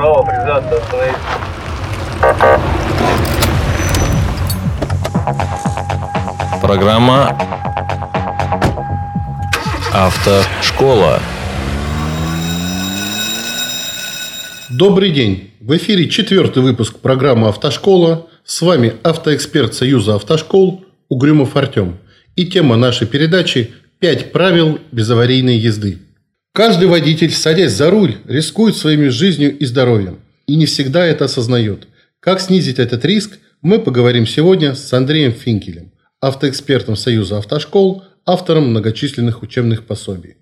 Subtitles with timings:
[0.00, 1.20] Право, прижаться, остановиться.
[6.62, 7.38] Программа
[9.92, 11.20] «Автошкола».
[14.70, 15.50] Добрый день!
[15.60, 18.26] В эфире четвертый выпуск программы «Автошкола».
[18.42, 21.98] С вами автоэксперт Союза автошкол Угрюмов Артем.
[22.36, 25.98] И тема нашей передачи «Пять правил безаварийной езды».
[26.52, 30.18] Каждый водитель, садясь за руль, рискует своими жизнью и здоровьем.
[30.46, 31.86] И не всегда это осознает.
[32.18, 39.42] Как снизить этот риск, мы поговорим сегодня с Андреем Финкелем, автоэкспертом Союза автошкол, автором многочисленных
[39.42, 40.38] учебных пособий.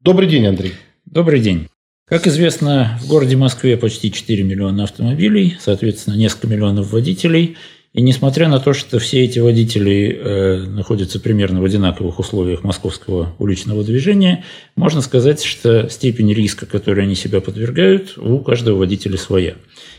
[0.00, 0.74] Добрый день, Андрей.
[1.06, 1.68] Добрый день.
[2.08, 7.56] Как известно, в городе Москве почти 4 миллиона автомобилей, соответственно, несколько миллионов водителей–
[7.92, 13.34] и несмотря на то, что все эти водители э, находятся примерно в одинаковых условиях московского
[13.38, 14.44] уличного движения,
[14.76, 19.56] можно сказать, что степень риска, которой они себя подвергают, у каждого водителя своя.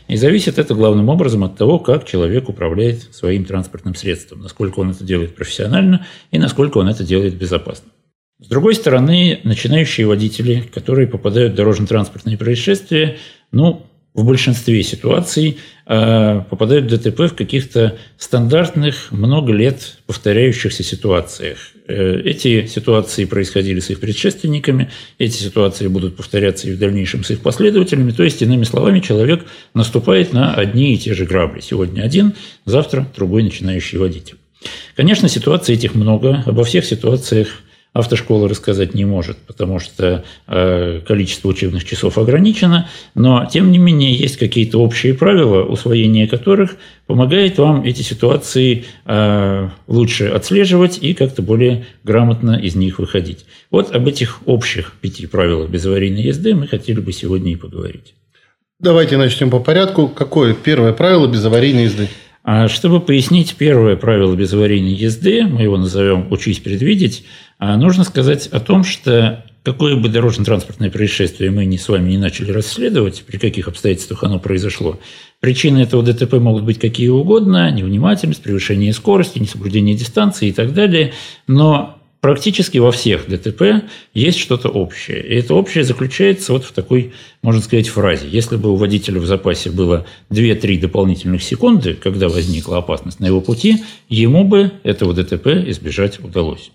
[0.08, 4.90] И зависит это главным образом от того, как человек управляет своим транспортным средством, насколько он
[4.90, 7.90] это делает профессионально и насколько он это делает безопасно.
[8.40, 13.18] С другой стороны, начинающие водители, которые попадают в дорожно-транспортные происшествия,
[13.52, 21.58] ну, в большинстве ситуаций попадают в ДТП в каких-то стандартных, много лет повторяющихся ситуациях.
[21.86, 27.30] Э, эти ситуации происходили с их предшественниками, эти ситуации будут повторяться и в дальнейшем с
[27.30, 28.10] их последователями.
[28.12, 31.60] То есть, иными словами, человек наступает на одни и те же грабли.
[31.60, 32.32] Сегодня один,
[32.64, 34.36] завтра другой начинающий водитель.
[34.96, 36.42] Конечно, ситуаций этих много.
[36.46, 37.48] Обо всех ситуациях
[37.94, 44.12] автошкола рассказать не может, потому что э, количество учебных часов ограничено, но тем не менее
[44.12, 51.40] есть какие-то общие правила, усвоение которых помогает вам эти ситуации э, лучше отслеживать и как-то
[51.40, 53.46] более грамотно из них выходить.
[53.70, 58.14] Вот об этих общих пяти правилах безаварийной езды мы хотели бы сегодня и поговорить.
[58.80, 60.08] Давайте начнем по порядку.
[60.08, 62.08] Какое первое правило безаварийной езды?
[62.44, 67.24] А чтобы пояснить первое правило безаварийной езды, мы его назовем «учись предвидеть»,
[67.58, 72.18] а нужно сказать о том, что какое бы дорожно-транспортное происшествие мы не с вами не
[72.18, 75.00] начали расследовать, при каких обстоятельствах оно произошло,
[75.40, 81.14] причины этого ДТП могут быть какие угодно, невнимательность, превышение скорости, несоблюдение дистанции и так далее,
[81.46, 85.22] но практически во всех ДТП есть что-то общее.
[85.22, 87.12] И это общее заключается вот в такой,
[87.42, 88.26] можно сказать, фразе.
[88.26, 93.42] Если бы у водителя в запасе было 2-3 дополнительных секунды, когда возникла опасность на его
[93.42, 96.70] пути, ему бы этого ДТП избежать удалось.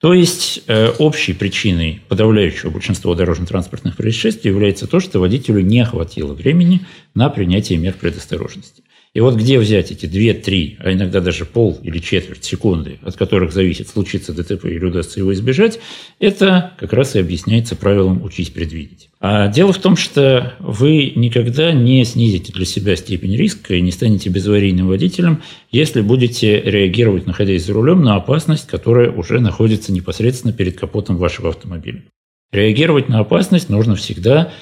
[0.00, 6.34] То есть э, общей причиной подавляющего большинства дорожно-транспортных происшествий является то, что водителю не хватило
[6.34, 6.80] времени
[7.14, 8.82] на принятие мер предосторожности.
[9.14, 13.52] И вот где взять эти 2-3, а иногда даже пол или четверть секунды, от которых
[13.52, 15.78] зависит, случится ДТП или удастся его избежать,
[16.18, 19.10] это как раз и объясняется правилом «учись предвидеть».
[19.20, 23.92] А дело в том, что вы никогда не снизите для себя степень риска и не
[23.92, 30.52] станете безаварийным водителем, если будете реагировать, находясь за рулем, на опасность, которая уже находится непосредственно
[30.52, 32.02] перед капотом вашего автомобиля.
[32.50, 34.52] Реагировать на опасность нужно всегда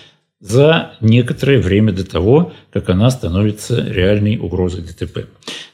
[0.42, 5.28] за некоторое время до того, как она становится реальной угрозой ДТП.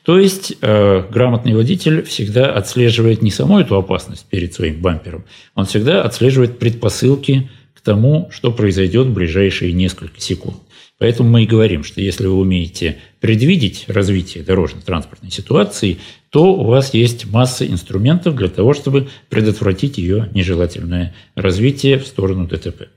[0.05, 5.25] То есть э, грамотный водитель всегда отслеживает не саму эту опасность перед своим бампером,
[5.55, 10.59] он всегда отслеживает предпосылки к тому, что произойдет в ближайшие несколько секунд.
[10.99, 15.99] Поэтому мы и говорим, что если вы умеете предвидеть развитие дорожно-транспортной ситуации,
[16.29, 22.47] то у вас есть масса инструментов для того, чтобы предотвратить ее нежелательное развитие в сторону
[22.47, 22.89] ДТП.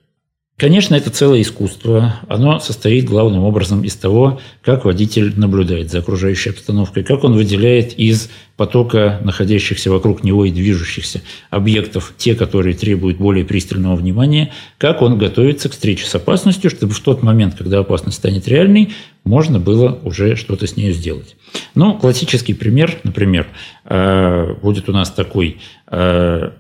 [0.61, 2.17] Конечно, это целое искусство.
[2.27, 7.97] Оно состоит главным образом из того, как водитель наблюдает за окружающей обстановкой, как он выделяет
[7.97, 15.01] из потока находящихся вокруг него и движущихся объектов те, которые требуют более пристального внимания, как
[15.01, 18.93] он готовится к встрече с опасностью, чтобы в тот момент, когда опасность станет реальной,
[19.23, 21.37] можно было уже что-то с ней сделать.
[21.73, 23.47] Ну, классический пример, например,
[23.85, 25.57] э, будет у нас такой
[25.87, 26.51] э,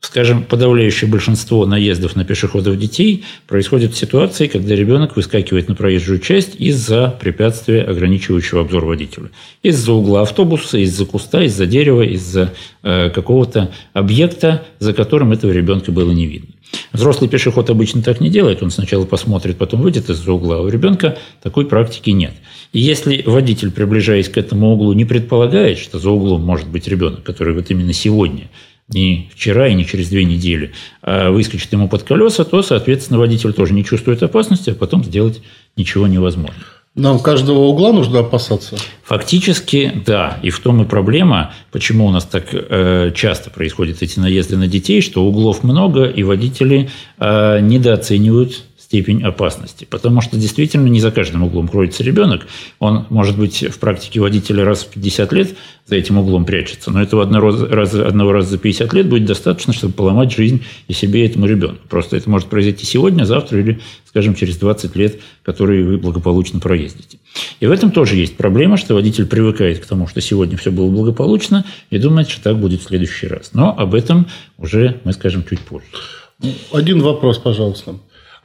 [0.00, 6.20] Скажем, подавляющее большинство наездов на пешеходов детей происходит в ситуации, когда ребенок выскакивает на проезжую
[6.20, 9.30] часть из-за препятствия, ограничивающего обзор водителя.
[9.64, 15.90] Из-за угла автобуса, из-за куста, из-за дерева, из-за э, какого-то объекта, за которым этого ребенка
[15.90, 16.54] было не видно.
[16.92, 18.62] Взрослый пешеход обычно так не делает.
[18.62, 20.60] Он сначала посмотрит, потом выйдет из-за угла.
[20.60, 22.34] У ребенка такой практики нет.
[22.72, 27.24] И если водитель, приближаясь к этому углу, не предполагает, что за углом может быть ребенок,
[27.24, 28.48] который вот именно сегодня
[28.88, 33.52] не вчера и не через две недели, а выскочит ему под колеса, то, соответственно, водитель
[33.52, 35.42] тоже не чувствует опасности, а потом сделать
[35.76, 36.62] ничего невозможно.
[36.94, 38.76] Нам каждого угла нужно опасаться?
[39.04, 40.40] Фактически, да.
[40.42, 44.66] И в том и проблема, почему у нас так э, часто происходят эти наезды на
[44.66, 49.86] детей, что углов много, и водители э, недооценивают степень опасности.
[49.88, 52.46] Потому что действительно не за каждым углом кроется ребенок.
[52.78, 56.90] Он, может быть, в практике водителя раз в 50 лет за этим углом прячется.
[56.90, 60.94] Но этого одного раза, одного раза за 50 лет будет достаточно, чтобы поломать жизнь и
[60.94, 61.86] себе, и этому ребенку.
[61.90, 67.18] Просто это может произойти сегодня, завтра или, скажем, через 20 лет, которые вы благополучно проездите.
[67.60, 70.88] И в этом тоже есть проблема, что водитель привыкает к тому, что сегодня все было
[70.88, 73.50] благополучно, и думает, что так будет в следующий раз.
[73.52, 75.84] Но об этом уже мы скажем чуть позже.
[76.72, 77.96] Один вопрос, пожалуйста.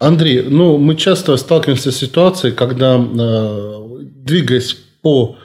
[0.03, 5.37] Андрей, ну, мы часто сталкиваемся с ситуацией, когда, э, двигаясь по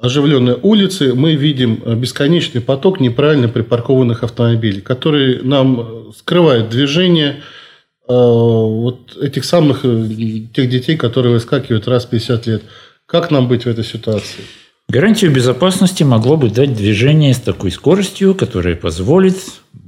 [0.00, 7.36] оживленной улице, мы видим бесконечный поток неправильно припаркованных автомобилей, которые нам скрывают движение
[8.08, 10.08] э, вот этих самых э,
[10.54, 12.62] тех детей, которые выскакивают раз в 50 лет.
[13.06, 14.42] Как нам быть в этой ситуации?
[14.88, 19.36] Гарантию безопасности могло бы дать движение с такой скоростью, которая позволит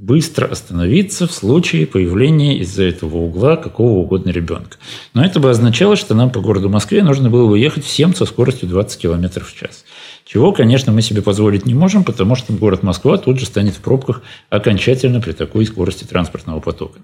[0.05, 4.77] быстро остановиться в случае появления из-за этого угла какого угодно ребенка.
[5.13, 8.25] Но это бы означало, что нам по городу Москве нужно было бы ехать всем со
[8.25, 9.85] скоростью 20 км в час.
[10.25, 13.79] Чего, конечно, мы себе позволить не можем, потому что город Москва тут же станет в
[13.79, 16.99] пробках окончательно при такой скорости транспортного потока.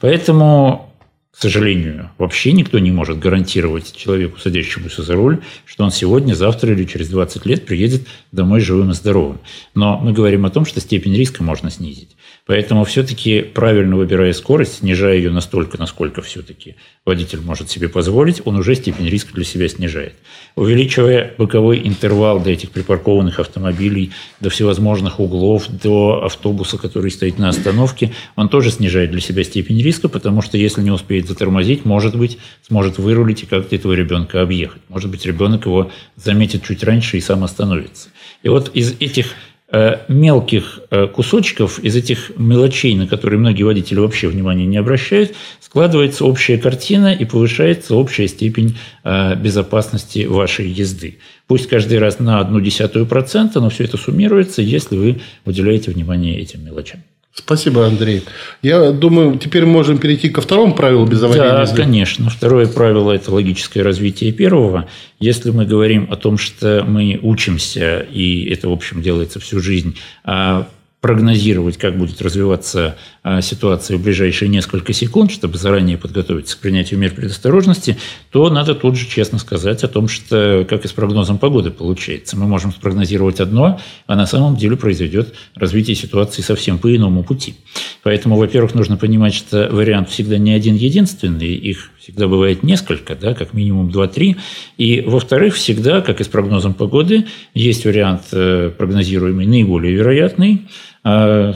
[0.00, 0.93] Поэтому
[1.34, 6.72] к сожалению, вообще никто не может гарантировать человеку, садящемуся за руль, что он сегодня, завтра
[6.72, 9.40] или через 20 лет приедет домой живым и здоровым.
[9.74, 12.10] Но мы говорим о том, что степень риска можно снизить.
[12.46, 16.76] Поэтому все-таки правильно выбирая скорость, снижая ее настолько, насколько все-таки
[17.06, 20.14] водитель может себе позволить, он уже степень риска для себя снижает.
[20.54, 27.48] Увеличивая боковой интервал до этих припаркованных автомобилей, до всевозможных углов, до автобуса, который стоит на
[27.48, 32.16] остановке, он тоже снижает для себя степень риска, потому что если не успеет затормозить, может
[32.16, 34.82] быть, сможет вырулить и как-то этого ребенка объехать.
[34.88, 38.08] Может быть, ребенок его заметит чуть раньше и сам остановится.
[38.42, 39.34] И вот из этих
[39.76, 45.34] Э, мелких э, кусочков, из этих мелочей, на которые многие водители вообще внимания не обращают,
[45.58, 51.18] складывается общая картина и повышается общая степень э, безопасности вашей езды.
[51.48, 56.38] Пусть каждый раз на одну десятую процента, но все это суммируется, если вы уделяете внимание
[56.38, 57.00] этим мелочам.
[57.36, 58.22] Спасибо, Андрей.
[58.62, 61.76] Я думаю, теперь можем перейти ко второму правилу без аварийной Да, езды.
[61.82, 62.30] конечно.
[62.30, 64.86] Второе правило– это логическое развитие первого.
[65.18, 69.96] Если мы говорим о том, что мы учимся, и это, в общем, делается всю жизнь,
[70.24, 70.68] а
[71.04, 76.98] прогнозировать, как будет развиваться а, ситуация в ближайшие несколько секунд, чтобы заранее подготовиться к принятию
[76.98, 77.98] мер предосторожности,
[78.30, 82.38] то надо тут же честно сказать о том, что как и с прогнозом погоды получается.
[82.38, 87.56] Мы можем спрогнозировать одно, а на самом деле произойдет развитие ситуации совсем по иному пути.
[88.02, 93.34] Поэтому, во-первых, нужно понимать, что вариант всегда не один единственный, их всегда бывает несколько, да,
[93.34, 94.36] как минимум 2-3.
[94.78, 100.66] И, во-вторых, всегда, как и с прогнозом погоды, есть вариант э, прогнозируемый наиболее вероятный,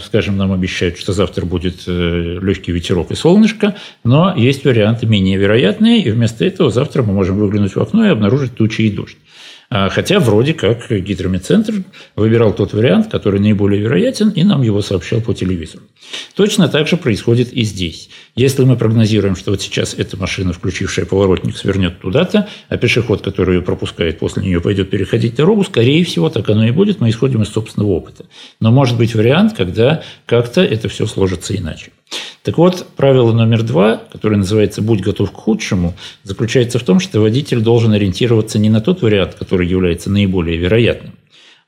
[0.04, 5.38] скажем, нам обещают, что завтра будет э, легкий ветерок и солнышко, но есть варианты менее
[5.38, 9.16] вероятные, и вместо этого завтра мы можем выглянуть в окно и обнаружить тучи и дождь.
[9.70, 11.82] А, хотя вроде как гидрометцентр
[12.16, 15.84] выбирал тот вариант, который наиболее вероятен, и нам его сообщал по телевизору.
[16.34, 18.08] Точно так же происходит и здесь.
[18.34, 23.56] Если мы прогнозируем, что вот сейчас эта машина, включившая поворотник, свернет туда-то, а пешеход, который
[23.56, 27.42] ее пропускает, после нее пойдет переходить дорогу, скорее всего, так оно и будет, мы исходим
[27.42, 28.24] из собственного опыта.
[28.60, 31.90] Но может быть вариант, когда как-то это все сложится иначе.
[32.48, 35.92] Так вот, правило номер два, которое называется «будь готов к худшему»,
[36.22, 41.12] заключается в том, что водитель должен ориентироваться не на тот вариант, который является наиболее вероятным,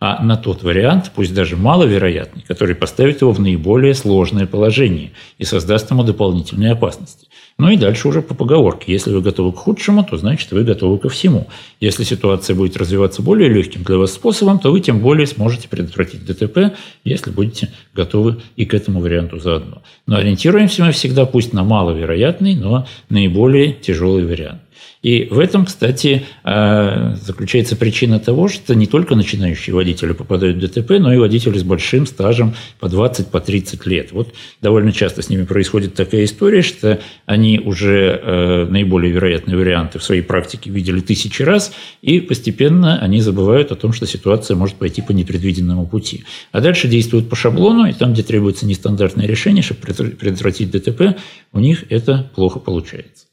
[0.00, 5.44] а на тот вариант, пусть даже маловероятный, который поставит его в наиболее сложное положение и
[5.44, 7.28] создаст ему дополнительные опасности.
[7.60, 8.90] Ну и дальше уже по поговорке.
[8.90, 11.46] Если вы готовы к худшему, то значит вы готовы ко всему.
[11.78, 16.24] Если ситуация будет развиваться более легким для вас способом, то вы тем более сможете предотвратить
[16.24, 16.74] ДТП,
[17.04, 19.82] если будете готовы и к этому варианту заодно.
[20.06, 24.62] Но ориентируемся мы всегда пусть на маловероятный, но наиболее тяжелый вариант.
[25.02, 30.60] И в этом, кстати, а, заключается причина того, что не только начинающие водители попадают в
[30.60, 34.12] ДТП, но и водители с большим стажем по 20-30 по 30 лет.
[34.12, 39.98] Вот довольно часто с ними происходит такая история, что они уже э, наиболее вероятные варианты
[39.98, 41.72] в своей практике видели тысячи раз,
[42.02, 46.24] и постепенно они забывают о том, что ситуация может пойти по непредвиденному пути.
[46.52, 51.16] А дальше действуют по шаблону, и там, где требуется нестандартное решение, чтобы предотвратить ДТП,
[51.52, 53.29] у них это плохо получается.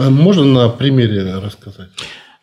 [0.00, 1.88] А можно на примере рассказать?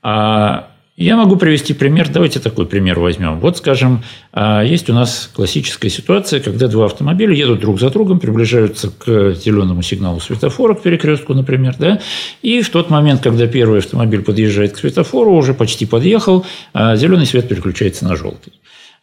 [0.04, 2.08] А, я могу привести пример.
[2.08, 3.40] Давайте такой пример возьмем.
[3.40, 8.20] Вот, скажем, а, есть у нас классическая ситуация, когда два автомобиля едут друг за другом,
[8.20, 12.00] приближаются к зеленому сигналу светофора, к перекрестку, например, да,
[12.44, 16.46] и в тот момент, когда первый автомобиль подъезжает к светофору, уже почти подъехал,
[16.76, 18.54] зеленый свет переключается на желтый.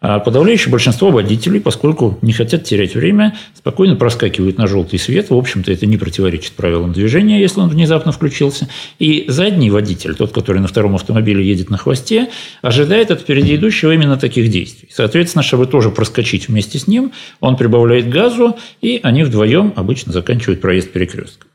[0.06, 5.30] А подавляющее большинство водителей, поскольку не хотят терять время, спокойно проскакивают на желтый свет.
[5.30, 8.68] В общем-то, это не противоречит правилам движения, если он внезапно включился.
[8.98, 12.28] И задний водитель, тот, который на втором автомобиле едет на хвосте,
[12.60, 14.90] ожидает от впереди идущего именно таких действий.
[14.92, 20.60] Соответственно, чтобы тоже проскочить вместе с ним, он прибавляет газу, и они вдвоем обычно заканчивают
[20.60, 21.46] проезд перекрестка.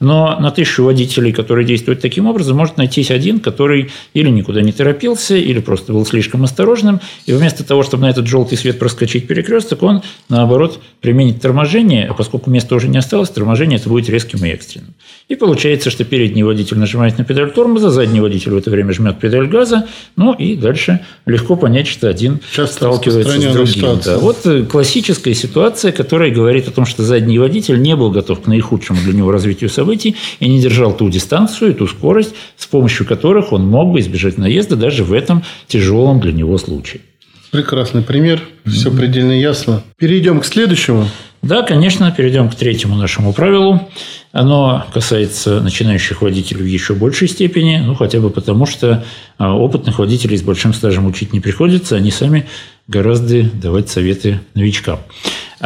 [0.00, 4.72] Но на тысячу водителей, которые действуют таким образом, может найтись один, который или никуда не
[4.72, 9.26] торопился, или просто был слишком осторожным, и вместо того, чтобы на этот желтый свет проскочить
[9.26, 14.44] перекресток, он, наоборот, применит торможение, а поскольку места уже не осталось, торможение это будет резким
[14.44, 14.94] и экстренным.
[15.28, 19.18] И получается, что передний водитель нажимает на педаль тормоза, задний водитель в это время жмет
[19.18, 24.00] педаль газа, ну и дальше легко понять, что один Часто сталкивается с другим.
[24.04, 24.18] Да.
[24.18, 28.46] Вот э, классическая ситуация, которая говорит о том, что задний водитель не был готов к
[28.46, 33.06] наихудшему для него развитию событий и не держал ту дистанцию и ту скорость, с помощью
[33.06, 37.02] которых он мог бы избежать наезда даже в этом тяжелом для него случае.
[37.50, 39.84] Прекрасный пример, все предельно ясно.
[39.96, 41.08] Перейдем к следующему.
[41.40, 43.88] Да, конечно, перейдем к третьему нашему правилу.
[44.32, 49.04] Оно касается начинающих водителей в еще большей степени, ну, хотя бы потому, что
[49.38, 52.46] а, опытных водителей с большим стажем учить не приходится, они сами
[52.88, 55.00] гораздо давать советы новичкам.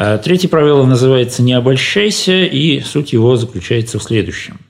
[0.01, 4.61] А третье правило называется «не обольщайся», и суть его заключается в следующем.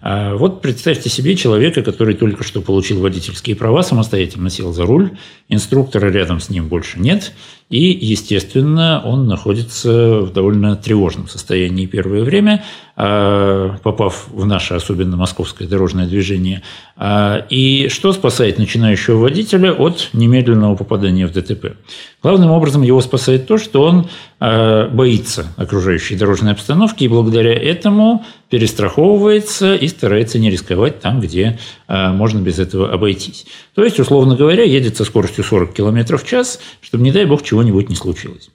[0.00, 5.10] А вот представьте себе человека, который только что получил водительские права, самостоятельно сел за руль,
[5.48, 7.32] инструктора рядом с ним больше нет,
[7.70, 12.62] и, естественно, он находится в довольно тревожном состоянии первое время,
[12.98, 16.62] попав в наше, особенно московское дорожное движение.
[16.96, 21.76] А, и что спасает начинающего водителя от немедленного попадания в ДТП?
[22.24, 24.08] Главным образом его спасает то, что он
[24.40, 31.58] а, боится окружающей дорожной обстановки и благодаря этому перестраховывается и старается не рисковать там, где
[31.86, 33.46] можно без этого обойтись.
[33.74, 37.42] То есть, условно говоря, едет со скоростью 40 км в час, чтобы, не дай бог,
[37.42, 38.50] чего-нибудь не случилось.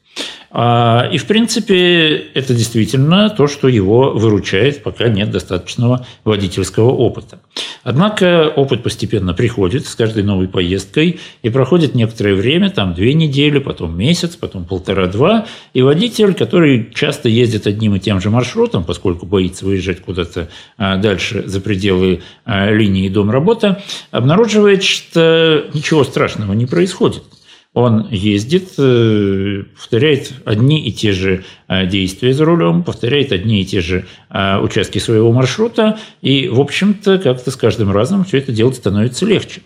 [0.56, 7.40] А, и, в принципе, это действительно то, что его выручает, пока нет достаточного водительского опыта.
[7.82, 13.58] Однако опыт постепенно приходит с каждой новой поездкой и проходит некоторое время, там две недели,
[13.58, 19.26] потом месяц, потом полтора-два, и водитель, который часто ездит одним и тем же маршрутом, поскольку
[19.26, 23.82] боится выезжать куда-то а, дальше за пределы а, линии дом-работа,
[24.12, 27.24] обнаруживает, что ничего страшного не происходит–
[27.74, 33.66] он ездит, э, повторяет одни и те же э, действия за рулем, повторяет одни и
[33.66, 38.52] те же э, участки своего маршрута, и, в общем-то, как-то с каждым разом все это
[38.52, 39.62] делать становится легче.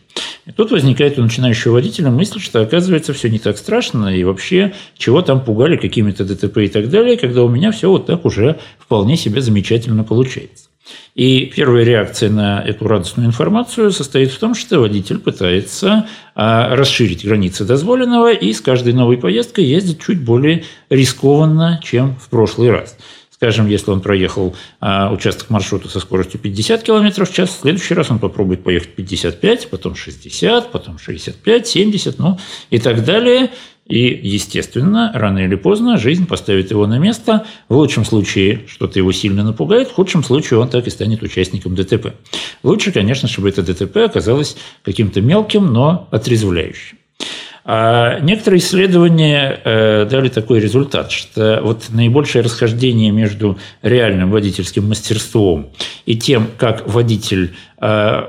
[0.45, 4.73] И тут возникает у начинающего водителя мысль, что, оказывается, все не так страшно, и вообще,
[4.97, 8.57] чего там пугали какими-то ДТП и так далее, когда у меня все вот так уже
[8.79, 10.66] вполне себе замечательно получается.
[11.15, 17.25] И первая реакция на эту радостную информацию состоит в том, что водитель пытается а, расширить
[17.25, 22.97] границы дозволенного и с каждой новой поездкой ездить чуть более рискованно, чем в прошлый раз.
[23.37, 27.93] Скажем, если он проехал а, участок маршрута со скоростью 50 км в час, в следующий
[27.93, 32.39] раз он попробует поехать 55, потом 60, потом 65, 70, ну
[32.71, 33.51] и так далее.
[33.87, 37.45] И, естественно, рано или поздно жизнь поставит его на место.
[37.69, 41.75] В лучшем случае что-то его сильно напугает, в худшем случае он так и станет участником
[41.75, 42.13] ДТП.
[42.63, 46.97] Лучше, конечно, чтобы это ДТП оказалось каким-то мелким, но отрезвляющим.
[47.69, 55.73] А некоторые исследования э, дали такой результат, что вот наибольшее расхождение между реальным водительским мастерством
[56.05, 58.27] и тем, как водитель э,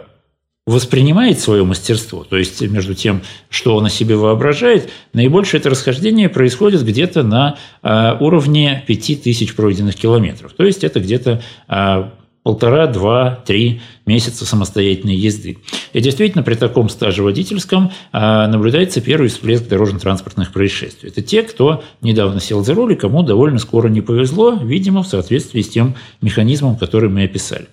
[0.69, 6.29] воспринимает свое мастерство, то есть между тем, что он о себе воображает, наибольшее это расхождение
[6.29, 10.53] происходит где-то на а, уровне 5000 пройденных километров.
[10.53, 15.57] То есть это где-то а, полтора, два, три месяца самостоятельной езды.
[15.95, 21.09] И действительно, при таком стаже водительском а, наблюдается первый всплеск дорожно-транспортных происшествий.
[21.09, 25.09] Это те, кто недавно сел за руль и кому довольно скоро не повезло, видимо, в
[25.09, 27.69] соответствии с тем механизмом, который мы описали.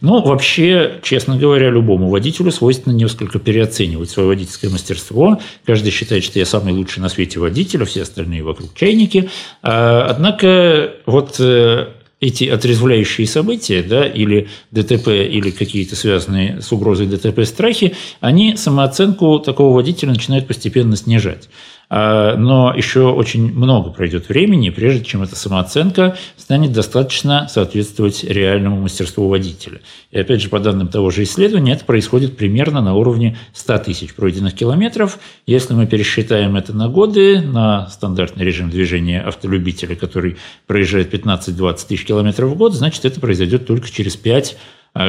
[0.00, 5.40] Ну, вообще, честно говоря, любому водителю свойственно несколько переоценивать свое водительское мастерство.
[5.64, 9.30] Каждый считает, что я самый лучший на свете водитель, а все остальные вокруг чайники.
[9.62, 11.88] А, однако, вот э,
[12.20, 19.38] эти отрезвляющие события, да, или ДТП, или какие-то связанные с угрозой ДТП страхи, они самооценку
[19.40, 21.48] такого водителя начинают постепенно снижать.
[21.90, 28.80] А, но еще очень много пройдет времени, прежде чем эта самооценка станет достаточно соответствовать реальному
[28.80, 29.80] мастерству водителя.
[30.10, 34.14] И опять же, по данным того же исследования, это происходит примерно на уровне 100 тысяч
[34.14, 35.18] пройденных километров.
[35.46, 40.36] Если мы пересчитаем это на годы, на стандартный режим движения автолюбителя, который
[40.66, 44.56] проезжает 15-20 тысяч километров в год, значит, это произойдет только через 5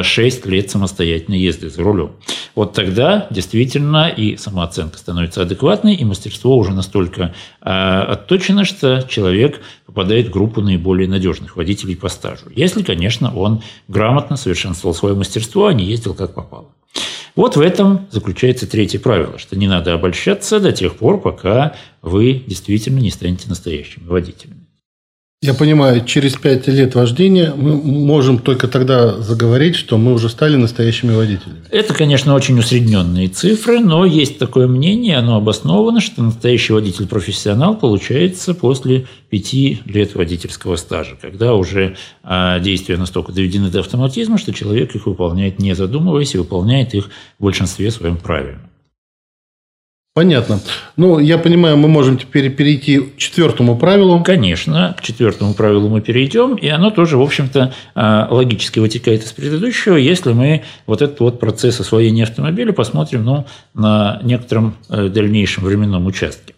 [0.01, 2.13] 6 лет самостоятельной езды за рулем.
[2.55, 10.27] Вот тогда действительно и самооценка становится адекватной, и мастерство уже настолько отточено, что человек попадает
[10.27, 12.45] в группу наиболее надежных водителей по стажу.
[12.55, 16.69] Если, конечно, он грамотно совершенствовал свое мастерство, а не ездил как попало.
[17.35, 22.41] Вот в этом заключается третье правило, что не надо обольщаться до тех пор, пока вы
[22.47, 24.64] действительно не станете настоящими водителями.
[25.46, 30.56] Я понимаю, через пять лет вождения мы можем только тогда заговорить, что мы уже стали
[30.56, 31.60] настоящими водителями.
[31.70, 38.56] Это, конечно, очень усредненные цифры, но есть такое мнение, оно обосновано, что настоящий водитель-профессионал получается
[38.56, 44.96] после пяти лет водительского стажа, когда уже а, действия настолько доведены до автоматизма, что человек
[44.96, 48.62] их выполняет не задумываясь и выполняет их в большинстве своем правильно.
[50.15, 50.62] Понятно.
[50.95, 54.24] Ну, я понимаю, мы можем теперь перейти к четвертому правилу.
[54.24, 59.34] Конечно, к четвертому правилу мы перейдем, и оно тоже, в общем-то, а, логически вытекает из
[59.34, 65.65] предыдущего, если мы вот этот вот процесс освоения автомобиля посмотрим ну, на некотором э, дальнейшем
[65.65, 66.55] временном участке.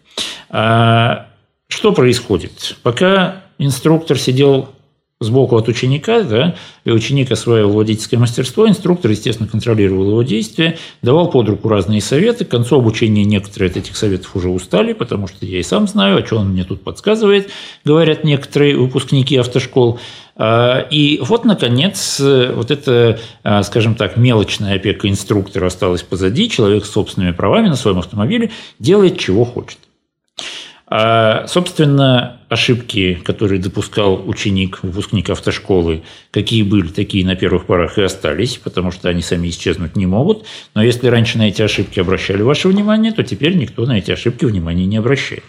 [0.50, 1.26] А,
[1.66, 2.76] что происходит?
[2.84, 4.68] Пока инструктор сидел
[5.20, 11.28] сбоку от ученика, да, и ученик осваивал водительское мастерство, инструктор, естественно, контролировал его действия, давал
[11.28, 12.44] под руку разные советы.
[12.44, 16.18] К концу обучения некоторые от этих советов уже устали, потому что я и сам знаю,
[16.18, 17.50] о чем он мне тут подсказывает,
[17.84, 19.98] говорят некоторые выпускники автошкол.
[20.36, 26.84] А, и вот, наконец, вот эта, а, скажем так, мелочная опека инструктора осталась позади, человек
[26.84, 29.78] с собственными правами на своем автомобиле делает, чего хочет.
[30.90, 38.02] А, собственно, ошибки, которые допускал ученик, выпускник автошколы, какие были, такие на первых порах и
[38.02, 40.46] остались, потому что они сами исчезнуть не могут.
[40.74, 44.46] Но если раньше на эти ошибки обращали ваше внимание, то теперь никто на эти ошибки
[44.46, 45.44] внимания не обращает.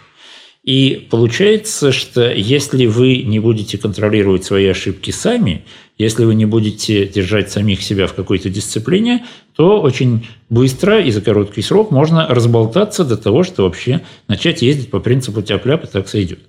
[0.62, 5.64] И получается, что если вы не будете контролировать свои ошибки сами,
[5.96, 9.24] если вы не будете держать самих себя в какой-то дисциплине,
[9.56, 14.90] то очень быстро и за короткий срок можно разболтаться до того, что вообще начать ездить
[14.90, 16.40] по принципу тяп-ляп и так сойдет.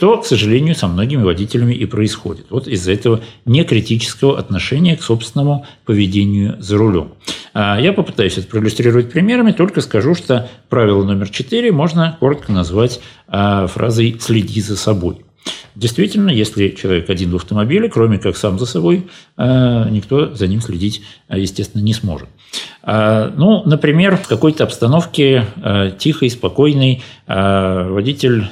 [0.00, 2.46] Что, к сожалению, со многими водителями и происходит.
[2.48, 7.12] Вот из-за этого некритического отношения к собственному поведению за рулем.
[7.52, 13.02] А я попытаюсь это проиллюстрировать примерами, только скажу, что правило номер четыре можно коротко назвать
[13.28, 15.18] а, фразой «следи за собой».
[15.74, 20.62] Действительно, если человек один в автомобиле, кроме как сам за собой, а, никто за ним
[20.62, 22.30] следить, естественно, не сможет.
[22.82, 25.44] Ну, например, в какой-то обстановке
[25.98, 28.46] тихой, спокойной водитель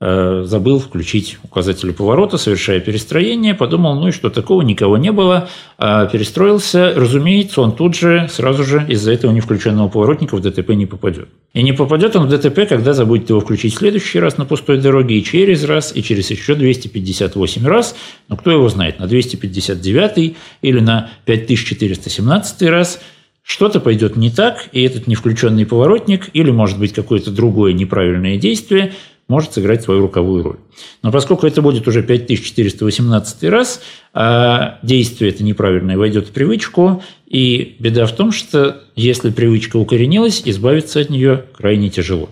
[0.00, 6.06] забыл включить указатели поворота, совершая перестроение, подумал, ну и что такого, никого не было, а
[6.06, 11.28] перестроился, разумеется, он тут же, сразу же из-за этого невключенного поворотника в ДТП не попадет.
[11.52, 14.80] И не попадет он в ДТП, когда забудет его включить в следующий раз на пустой
[14.80, 17.94] дороге, и через раз, и через еще 258 раз,
[18.28, 23.00] но кто его знает, на 259 или на 5417 раз–
[23.42, 28.92] что-то пойдет не так, и этот невключенный поворотник или, может быть, какое-то другое неправильное действие
[29.30, 30.56] может сыграть свою руковую роль.
[31.02, 33.80] Но поскольку это будет уже 5418 раз,
[34.12, 40.42] а действие это неправильное войдет в привычку, и беда в том, что если привычка укоренилась,
[40.44, 42.28] избавиться от нее крайне тяжело.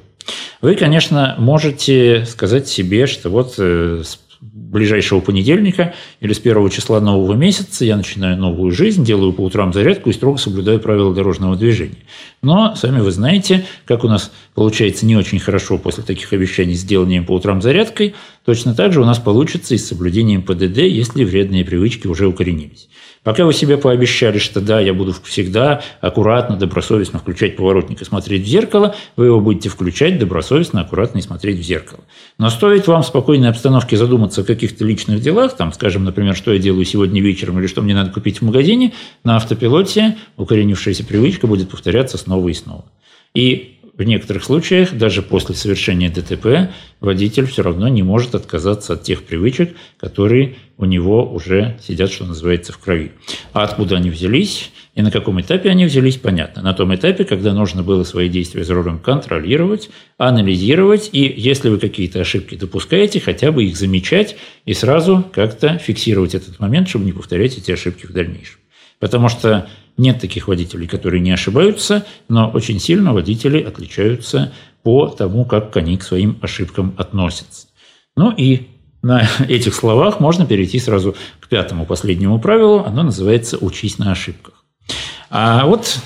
[0.61, 4.03] Вы, конечно, можете сказать себе, что вот э,
[4.41, 9.73] ближайшего понедельника или с первого числа нового месяца я начинаю новую жизнь, делаю по утрам
[9.73, 11.99] зарядку и строго соблюдаю правила дорожного движения.
[12.43, 16.85] Но, сами вы знаете, как у нас получается не очень хорошо после таких обещаний с
[16.85, 21.25] деланием по утрам зарядкой, точно так же у нас получится и с соблюдением ПДД, если
[21.25, 22.89] вредные привычки уже укоренились.
[23.25, 28.45] Пока вы себе пообещали, что да, я буду всегда аккуратно, добросовестно включать поворотник и смотреть
[28.45, 32.01] в зеркало, вы его будете включать добросовестно, аккуратно и смотреть в зеркало.
[32.39, 36.53] Но стоит вам в спокойной обстановке задуматься о каких-то личных делах, там, скажем, например, что
[36.53, 38.93] я делаю сегодня вечером или что мне надо купить в магазине,
[39.25, 42.85] на автопилоте укоренившаяся привычка будет повторяться снова и снова.
[43.35, 49.03] И в некоторых случаях, даже после совершения ДТП, водитель все равно не может отказаться от
[49.03, 53.11] тех привычек, которые у него уже сидят, что называется, в крови.
[53.53, 56.63] А откуда они взялись и на каком этапе они взялись, понятно.
[56.63, 61.79] На том этапе, когда нужно было свои действия за рулем контролировать, анализировать, и если вы
[61.79, 67.13] какие-то ошибки допускаете, хотя бы их замечать и сразу как-то фиксировать этот момент, чтобы не
[67.13, 68.59] повторять эти ошибки в дальнейшем.
[69.01, 75.45] Потому что нет таких водителей, которые не ошибаются, но очень сильно водители отличаются по тому,
[75.45, 77.67] как они к своим ошибкам относятся.
[78.17, 78.69] Ну и
[79.03, 82.85] на этих словах можно перейти сразу к пятому последнему правилу.
[82.85, 84.65] Оно называется «учись на ошибках».
[85.31, 85.99] А вот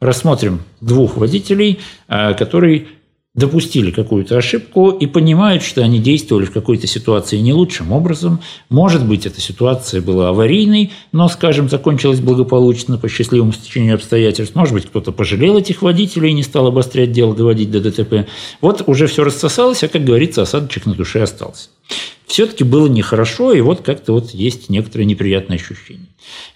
[0.00, 2.88] рассмотрим двух водителей, а, которые
[3.34, 8.40] допустили какую-то ошибку и понимают, что они действовали в какой-то ситуации не лучшим образом.
[8.68, 14.56] Может быть, эта ситуация была аварийной, но, скажем, закончилась благополучно по счастливому стечению обстоятельств.
[14.56, 18.28] Может быть, кто-то пожалел этих водителей и не стал обострять дело, доводить до ДТП.
[18.60, 21.68] Вот уже все рассосалось, а, как говорится, осадочек на душе остался.
[22.26, 26.06] Все-таки было нехорошо, и вот как-то вот есть некоторые неприятные ощущения.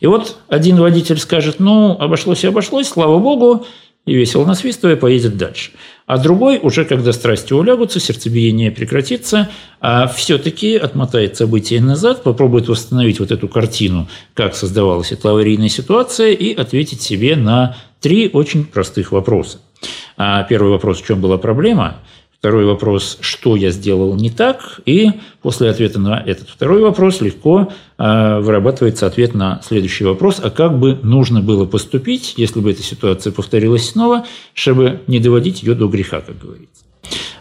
[0.00, 3.64] И вот один водитель скажет, ну, обошлось и обошлось, слава богу,
[4.06, 5.70] и весело насвистывая поедет дальше.
[6.06, 9.48] А другой, уже когда страсти улягутся, сердцебиение прекратится,
[9.80, 16.32] а все-таки отмотает события назад, попробует восстановить вот эту картину, как создавалась эта аварийная ситуация,
[16.32, 19.60] и ответить себе на три очень простых вопроса.
[20.16, 21.98] А первый вопрос, в чем была проблема–
[22.44, 27.72] Второй вопрос, что я сделал не так, и после ответа на этот второй вопрос легко
[27.96, 32.82] э, вырабатывается ответ на следующий вопрос, а как бы нужно было поступить, если бы эта
[32.82, 36.84] ситуация повторилась снова, чтобы не доводить ее до греха, как говорится.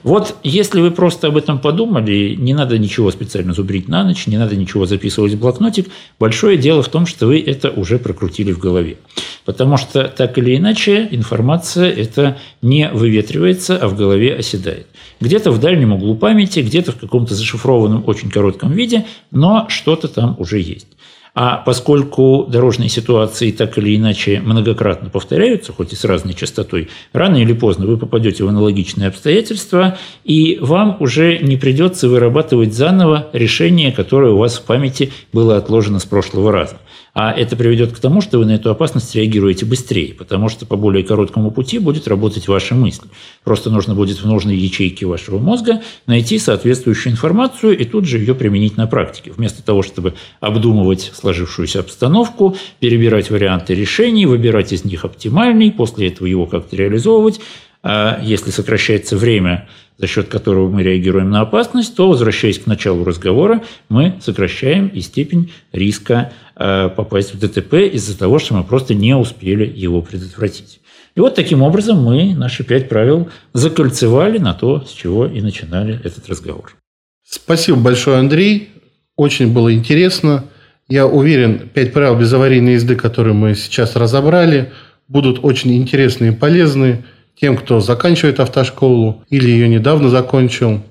[0.03, 4.37] Вот если вы просто об этом подумали, не надо ничего специально зубрить на ночь, не
[4.37, 5.87] надо ничего записывать в блокнотик.
[6.19, 8.97] Большое дело в том, что вы это уже прокрутили в голове.
[9.45, 14.87] Потому что так или иначе информация это не выветривается, а в голове оседает.
[15.21, 20.35] Где-то в дальнем углу памяти, где-то в каком-то зашифрованном очень коротком виде, но что-то там
[20.37, 20.87] уже есть.
[21.35, 27.37] А поскольку дорожные ситуации так или иначе многократно повторяются, хоть и с разной частотой, рано
[27.37, 33.91] или поздно вы попадете в аналогичные обстоятельства, и вам уже не придется вырабатывать заново решение,
[33.91, 36.77] которое у вас в памяти было отложено с прошлого раза.
[37.13, 40.76] А это приведет к тому, что вы на эту опасность реагируете быстрее, потому что по
[40.76, 43.08] более короткому пути будет работать ваша мысль.
[43.43, 48.34] Просто нужно будет в нужной ячейке вашего мозга найти соответствующую информацию и тут же ее
[48.34, 49.32] применить на практике.
[49.32, 56.26] Вместо того, чтобы обдумывать сложившуюся обстановку, перебирать варианты решений, выбирать из них оптимальный, после этого
[56.26, 57.39] его как-то реализовывать,
[57.84, 63.03] а если сокращается время, за счет которого мы реагируем на опасность, то, возвращаясь к началу
[63.03, 68.93] разговора, мы сокращаем и степень риска э, попасть в ДТП из-за того, что мы просто
[68.93, 70.79] не успели его предотвратить.
[71.15, 75.99] И вот таким образом мы наши пять правил закольцевали на то, с чего и начинали
[76.03, 76.75] этот разговор.
[77.23, 78.69] Спасибо большое, Андрей.
[79.15, 80.45] Очень было интересно.
[80.89, 84.71] Я уверен, пять правил безаварийной езды, которые мы сейчас разобрали,
[85.08, 87.06] будут очень интересны и полезны
[87.39, 90.81] тем, кто заканчивает автошколу или ее недавно закончил.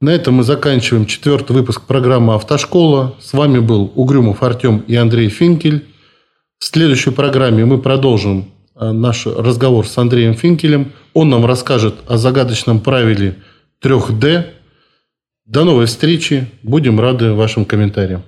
[0.00, 3.16] На этом мы заканчиваем четвертый выпуск программы «Автошкола».
[3.20, 5.86] С вами был Угрюмов Артем и Андрей Финкель.
[6.58, 10.92] В следующей программе мы продолжим э, наш разговор с Андреем Финкелем.
[11.14, 13.38] Он нам расскажет о загадочном правиле
[13.82, 14.46] 3D.
[15.46, 16.46] До новой встречи.
[16.62, 18.22] Будем рады вашим комментариям.